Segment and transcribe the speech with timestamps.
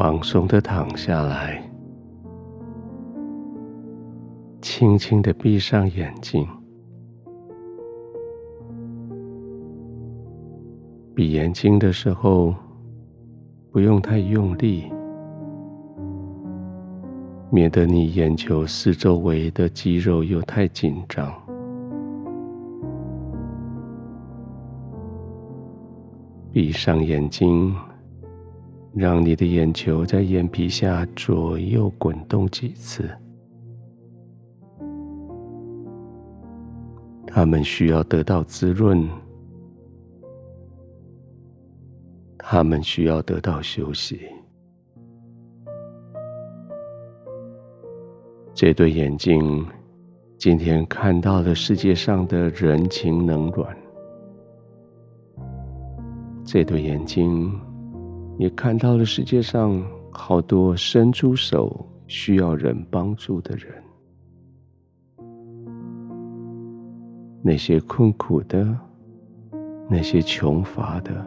[0.00, 1.60] 放松的躺下来，
[4.62, 6.46] 轻轻的闭上眼睛。
[11.16, 12.54] 闭眼睛的时候，
[13.72, 14.84] 不用太用力，
[17.50, 21.28] 免得你眼球四周围的肌肉又太紧张。
[26.52, 27.74] 闭上眼睛。
[28.94, 33.08] 让你的眼球在眼皮下左右滚动几次，
[37.26, 39.08] 它们需要得到滋润，
[42.38, 44.20] 它们需要得到休息。
[48.52, 49.64] 这对眼睛
[50.36, 53.76] 今天看到了世界上的人情冷暖，
[56.44, 57.52] 这对眼睛。
[58.38, 63.74] 也看到了世界上好多伸出手需要人帮助的人，
[67.42, 68.78] 那些困苦的，
[69.90, 71.26] 那些穷乏的，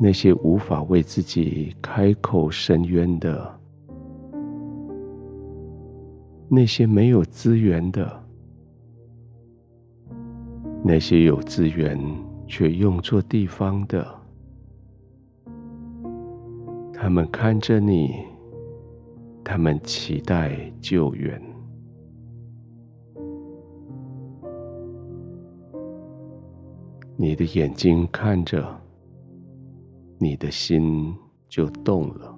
[0.00, 3.60] 那些无法为自己开口申冤的，
[6.48, 8.24] 那些没有资源的，
[10.82, 11.96] 那些有资源
[12.48, 14.15] 却用错地方的。
[16.98, 18.24] 他们看着你，
[19.44, 21.40] 他们期待救援。
[27.16, 28.66] 你的眼睛看着，
[30.18, 31.14] 你的心
[31.50, 32.34] 就动了。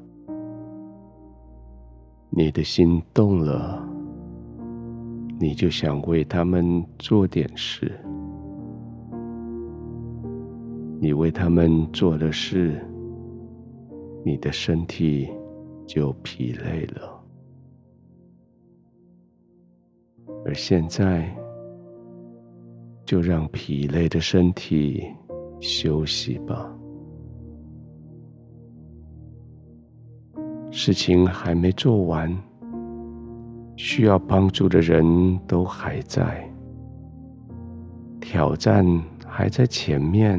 [2.31, 3.89] 你的心动了，
[5.39, 7.93] 你就想为他们做点事。
[11.01, 12.85] 你为他们做的事。
[14.25, 15.29] 你的身体
[15.87, 17.25] 就疲累了，
[20.45, 21.35] 而现在
[23.05, 25.03] 就让疲累的身体
[25.61, 26.75] 休息吧。
[30.71, 32.31] 事情还没做完，
[33.77, 36.47] 需要帮助的人都还在，
[38.21, 38.85] 挑战
[39.27, 40.39] 还在前面，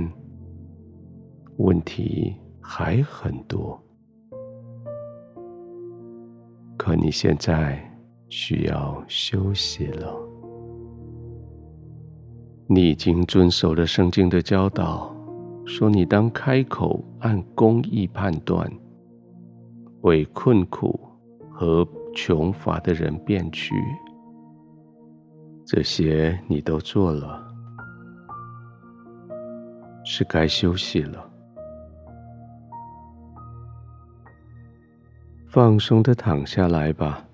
[1.57, 2.35] 问题
[2.71, 3.81] 还很多，
[6.77, 7.83] 可你现在
[8.29, 10.15] 需要休息了。
[12.67, 15.11] 你已经遵守了圣经的教导，
[15.65, 18.71] 说你当开口按公义判断，
[20.01, 20.99] 为困苦
[21.51, 23.73] 和穷乏的人辩屈。
[25.65, 27.43] 这些你都做了，
[30.05, 31.28] 是该休息了。
[35.49, 37.25] 放松的躺下来吧，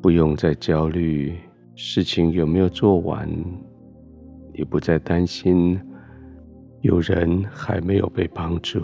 [0.00, 1.36] 不用再焦虑
[1.74, 3.28] 事情有没有做完，
[4.54, 5.78] 也不再担心
[6.80, 8.80] 有人还没有被帮助。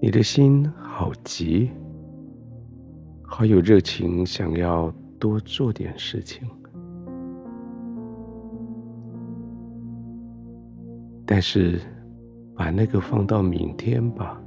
[0.00, 1.70] 你的心好急，
[3.22, 6.48] 好有热情，想要多做点事情，
[11.26, 11.78] 但是。
[12.62, 14.40] 把那个放到明天吧。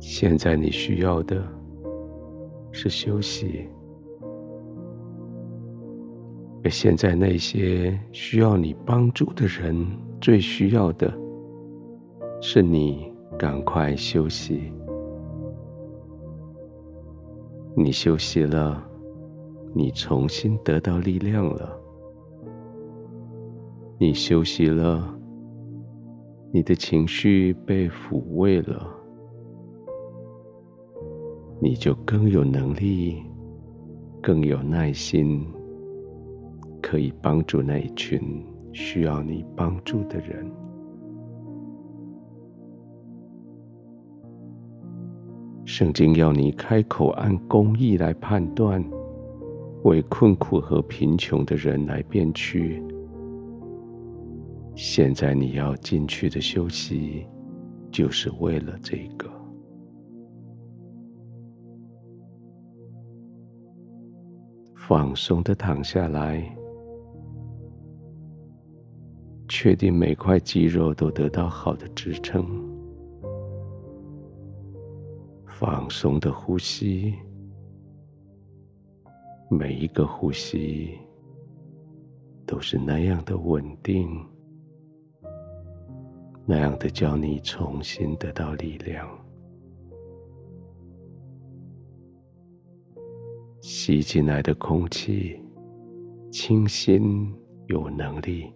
[0.00, 1.40] 现在你需要的
[2.72, 3.68] 是休息，
[6.64, 9.86] 而现在那些需要你帮助的人，
[10.20, 11.16] 最需要的
[12.40, 14.72] 是你赶快休息。
[17.76, 18.84] 你休息了，
[19.72, 21.83] 你重新得到力量了。
[24.04, 25.18] 你休息了，
[26.52, 28.86] 你的情绪被抚慰了，
[31.58, 33.22] 你就更有能力、
[34.20, 35.42] 更有耐心，
[36.82, 38.20] 可以帮助那一群
[38.74, 40.46] 需要你帮助的人。
[45.64, 48.84] 圣经要你开口按公义来判断，
[49.84, 52.82] 为困苦和贫穷的人来辩屈。
[54.74, 57.26] 现在你要进去的休息，
[57.90, 59.30] 就是为了这个。
[64.74, 66.44] 放松的躺下来，
[69.48, 72.44] 确定每块肌肉都得到好的支撑。
[75.46, 77.14] 放松的呼吸，
[79.48, 80.98] 每一个呼吸
[82.44, 84.06] 都是那样的稳定，
[86.46, 89.08] 那样的叫你重新得到力量。
[93.62, 95.40] 吸进来的空气，
[96.30, 97.34] 清新
[97.66, 98.52] 有能力；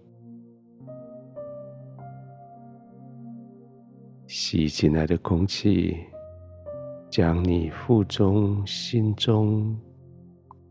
[4.26, 5.96] 吸进来的空气，
[7.10, 9.74] 将你腹中、心中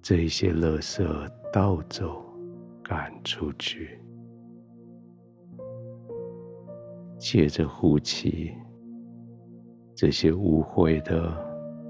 [0.03, 2.23] 这些垃圾倒走、
[2.83, 3.99] 赶出去。
[7.17, 8.53] 借着呼气，
[9.95, 11.35] 这些污秽的、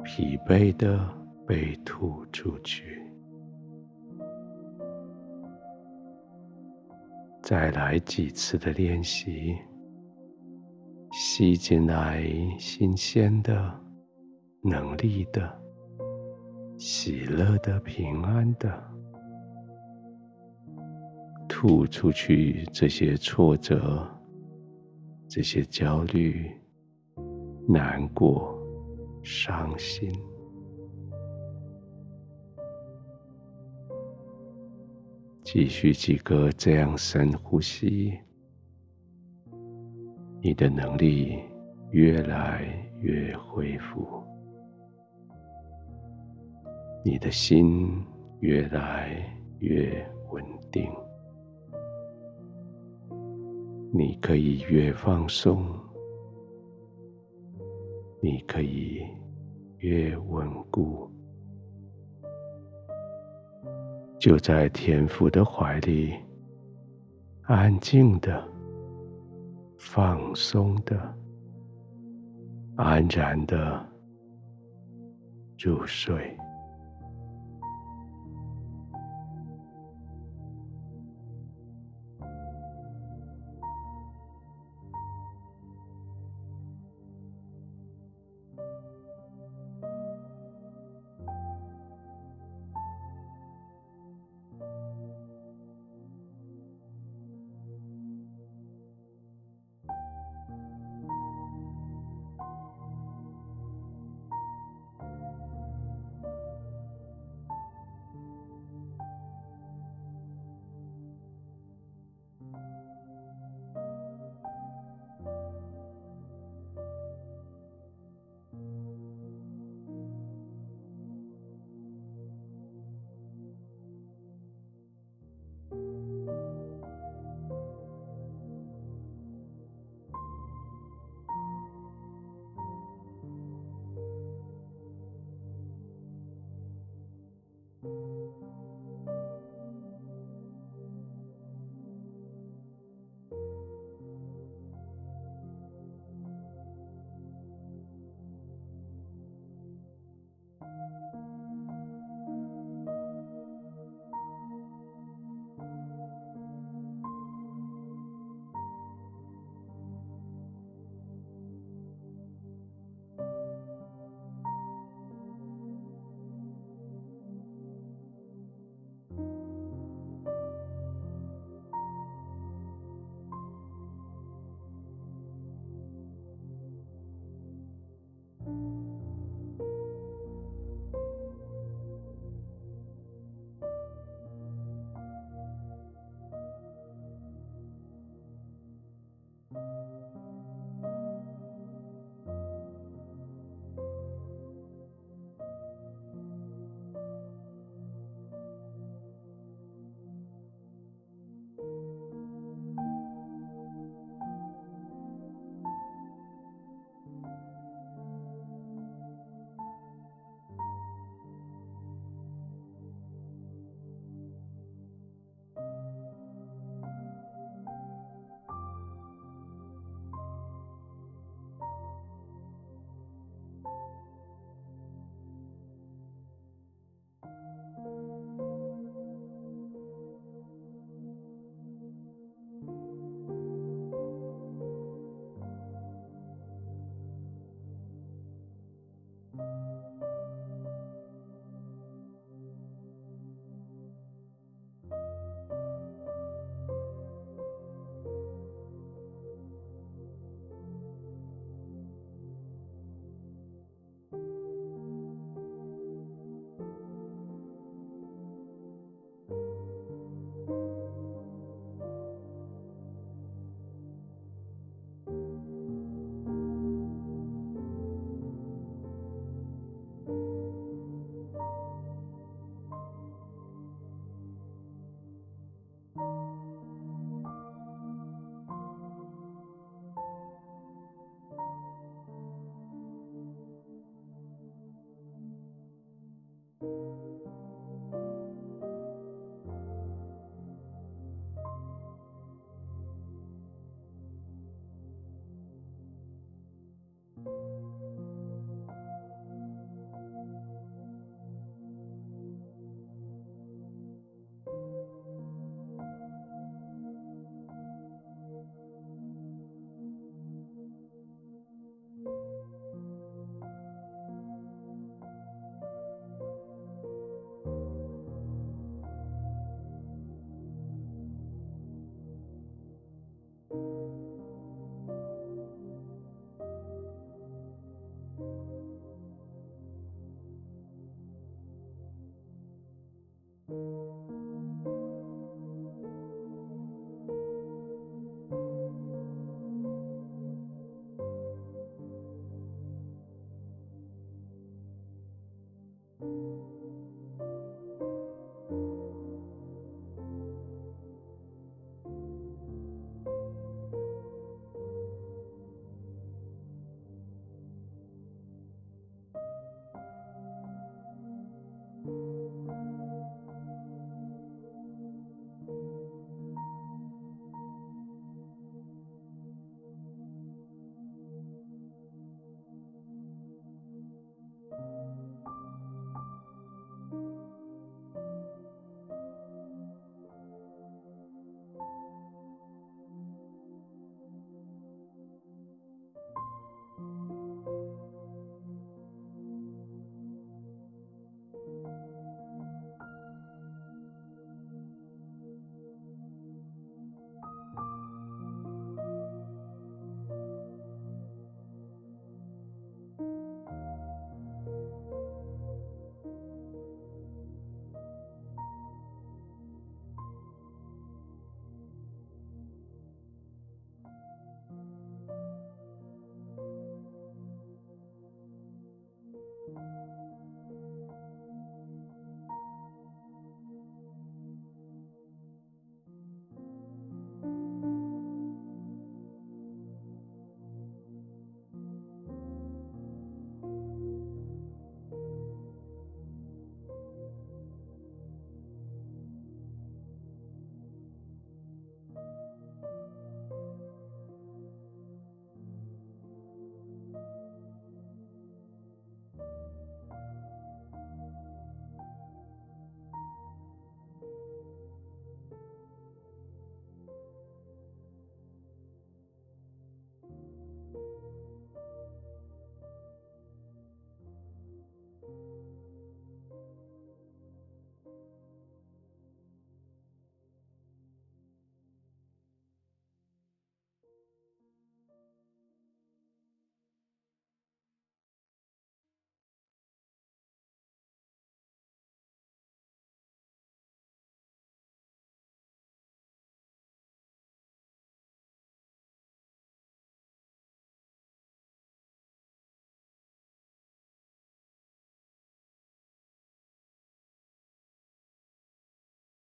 [0.04, 1.16] 疲惫的。
[1.48, 3.02] 被吐出去，
[7.42, 9.56] 再来几次的练习，
[11.14, 12.22] 吸进来
[12.60, 13.74] 新鲜的、
[14.62, 15.50] 能力的、
[16.78, 18.84] 喜乐的、平安的，
[21.48, 24.06] 吐出去这些挫折、
[25.30, 26.50] 这些焦虑、
[27.68, 28.58] 难过、
[29.22, 30.12] 伤心。
[35.44, 38.18] 继续几个这样深呼吸，
[40.42, 41.40] 你的能力
[41.92, 42.66] 越来
[43.00, 44.24] 越恢复，
[47.04, 48.04] 你的心
[48.40, 49.26] 越来
[49.60, 50.92] 越稳定，
[53.98, 55.66] 你可以越放松，
[58.22, 59.04] 你可以
[59.80, 61.10] 越稳固。
[64.20, 66.14] 就在天父的怀里，
[67.46, 68.48] 安静的、
[69.80, 71.18] 放松的、
[72.76, 73.84] 安然的
[75.58, 76.38] 入睡。